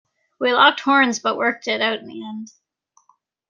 [0.39, 2.51] We locked horns but worked it out in the end.